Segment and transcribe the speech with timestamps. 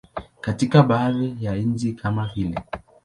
[0.41, 2.63] Katika baadhi ya nchi kama vile.